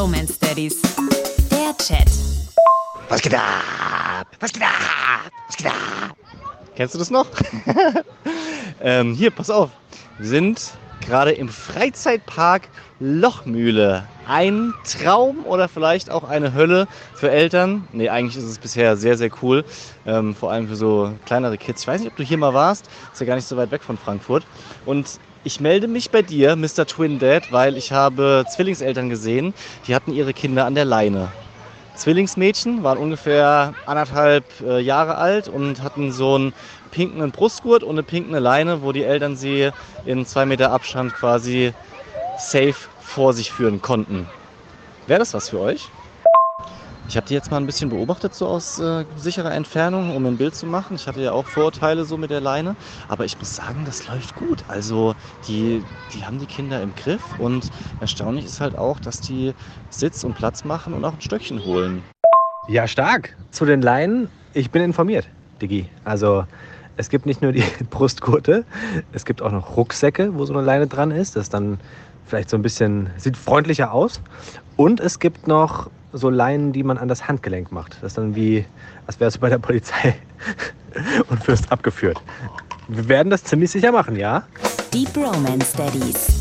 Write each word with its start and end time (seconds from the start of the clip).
Bromance 0.00 0.38
Daddies. 0.40 0.80
Der 1.50 1.76
Chat. 1.76 2.10
Was 3.10 3.20
geht 3.20 3.34
ab? 3.34 4.26
Was 4.40 4.50
geht 4.50 4.62
ab? 4.62 4.70
Was 5.46 5.56
geht 5.58 5.66
ab? 5.66 6.16
Kennst 6.74 6.94
du 6.94 6.98
das 6.98 7.10
noch? 7.10 7.26
ähm, 8.80 9.14
hier, 9.14 9.30
pass 9.30 9.50
auf. 9.50 9.68
Wir 10.16 10.26
sind 10.26 10.70
gerade 11.00 11.32
im 11.32 11.48
Freizeitpark 11.48 12.68
Lochmühle. 13.00 14.06
Ein 14.26 14.74
Traum 14.84 15.44
oder 15.44 15.68
vielleicht 15.68 16.10
auch 16.10 16.24
eine 16.24 16.54
Hölle 16.54 16.86
für 17.14 17.30
Eltern. 17.30 17.88
Nee, 17.92 18.08
eigentlich 18.08 18.36
ist 18.36 18.48
es 18.48 18.58
bisher 18.58 18.96
sehr, 18.96 19.16
sehr 19.16 19.30
cool. 19.42 19.64
Ähm, 20.06 20.34
vor 20.34 20.52
allem 20.52 20.68
für 20.68 20.76
so 20.76 21.12
kleinere 21.26 21.58
Kids. 21.58 21.82
Ich 21.82 21.88
weiß 21.88 22.00
nicht, 22.00 22.10
ob 22.10 22.16
du 22.16 22.22
hier 22.22 22.38
mal 22.38 22.54
warst. 22.54 22.88
Ist 23.12 23.20
ja 23.20 23.26
gar 23.26 23.36
nicht 23.36 23.48
so 23.48 23.56
weit 23.56 23.70
weg 23.70 23.82
von 23.82 23.96
Frankfurt. 23.96 24.44
Und 24.84 25.18
ich 25.42 25.58
melde 25.58 25.88
mich 25.88 26.10
bei 26.10 26.20
dir, 26.20 26.54
Mr. 26.54 26.86
Twin 26.86 27.18
Dad, 27.18 27.50
weil 27.50 27.78
ich 27.78 27.92
habe 27.92 28.44
Zwillingseltern 28.48 29.08
gesehen, 29.08 29.54
die 29.88 29.94
hatten 29.94 30.12
ihre 30.12 30.34
Kinder 30.34 30.66
an 30.66 30.74
der 30.74 30.84
Leine. 30.84 31.28
Zwillingsmädchen, 31.94 32.82
waren 32.82 32.98
ungefähr 32.98 33.74
anderthalb 33.84 34.44
äh, 34.60 34.80
Jahre 34.80 35.16
alt 35.16 35.48
und 35.48 35.82
hatten 35.82 36.12
so 36.12 36.36
einen 36.36 36.52
pinken 36.90 37.30
Brustgurt 37.32 37.82
und 37.82 37.90
eine 37.90 38.02
pinke 38.02 38.38
Leine, 38.38 38.82
wo 38.82 38.92
die 38.92 39.04
Eltern 39.04 39.36
sie 39.36 39.70
in 40.04 40.24
zwei 40.26 40.46
Meter 40.46 40.70
Abstand 40.70 41.14
quasi 41.14 41.72
safe 42.36 42.88
vor 43.00 43.32
sich 43.34 43.50
führen 43.52 43.82
konnten. 43.82 44.26
Wäre 45.06 45.18
das 45.18 45.34
was 45.34 45.48
für 45.50 45.58
euch? 45.60 45.90
Ich 47.10 47.16
habe 47.16 47.26
die 47.26 47.34
jetzt 47.34 47.50
mal 47.50 47.56
ein 47.56 47.66
bisschen 47.66 47.90
beobachtet, 47.90 48.34
so 48.34 48.46
aus 48.46 48.78
äh, 48.78 49.04
sicherer 49.16 49.52
Entfernung, 49.52 50.14
um 50.14 50.26
ein 50.26 50.36
Bild 50.36 50.54
zu 50.54 50.64
machen. 50.64 50.94
Ich 50.94 51.08
hatte 51.08 51.20
ja 51.20 51.32
auch 51.32 51.44
Vorurteile 51.44 52.04
so 52.04 52.16
mit 52.16 52.30
der 52.30 52.40
Leine, 52.40 52.76
aber 53.08 53.24
ich 53.24 53.36
muss 53.36 53.56
sagen, 53.56 53.84
das 53.84 54.06
läuft 54.06 54.36
gut. 54.36 54.62
Also 54.68 55.16
die, 55.48 55.82
die 56.14 56.24
haben 56.24 56.38
die 56.38 56.46
Kinder 56.46 56.80
im 56.80 56.94
Griff 56.94 57.36
und 57.40 57.68
erstaunlich 57.98 58.44
ist 58.44 58.60
halt 58.60 58.78
auch, 58.78 59.00
dass 59.00 59.20
die 59.20 59.54
Sitz 59.88 60.22
und 60.22 60.34
Platz 60.34 60.62
machen 60.62 60.94
und 60.94 61.04
auch 61.04 61.14
ein 61.14 61.20
Stöckchen 61.20 61.64
holen. 61.64 62.04
Ja, 62.68 62.86
stark. 62.86 63.36
Zu 63.50 63.64
den 63.64 63.82
Leinen, 63.82 64.28
ich 64.54 64.70
bin 64.70 64.80
informiert, 64.80 65.26
Diggi. 65.60 65.90
Also 66.04 66.44
es 66.96 67.08
gibt 67.08 67.26
nicht 67.26 67.42
nur 67.42 67.50
die 67.50 67.64
Brustgurte, 67.90 68.64
es 69.10 69.24
gibt 69.24 69.42
auch 69.42 69.50
noch 69.50 69.76
Rucksäcke, 69.76 70.38
wo 70.38 70.44
so 70.44 70.52
eine 70.52 70.62
Leine 70.62 70.86
dran 70.86 71.10
ist. 71.10 71.34
Das 71.34 71.48
dann 71.48 71.80
vielleicht 72.24 72.50
so 72.50 72.56
ein 72.56 72.62
bisschen, 72.62 73.10
sieht 73.16 73.36
freundlicher 73.36 73.92
aus. 73.92 74.20
Und 74.76 75.00
es 75.00 75.18
gibt 75.18 75.48
noch 75.48 75.90
so 76.12 76.30
Leinen, 76.30 76.72
die 76.72 76.82
man 76.82 76.98
an 76.98 77.08
das 77.08 77.28
Handgelenk 77.28 77.72
macht. 77.72 77.94
Das 78.00 78.12
ist 78.12 78.18
dann 78.18 78.34
wie, 78.34 78.64
als 79.06 79.20
wärst 79.20 79.36
du 79.36 79.40
bei 79.40 79.48
der 79.48 79.58
Polizei 79.58 80.16
und 81.28 81.46
wirst 81.46 81.70
abgeführt. 81.70 82.20
Wir 82.88 83.08
werden 83.08 83.30
das 83.30 83.44
ziemlich 83.44 83.70
sicher 83.70 83.92
machen, 83.92 84.16
ja? 84.16 84.44
Die 84.92 85.04
Bromance 85.04 85.76
Daddies. 85.76 86.39